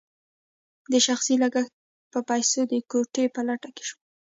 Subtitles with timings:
[0.91, 1.73] د شخصي لګښت
[2.11, 3.99] په پیسو د کوټې په لټه شوم.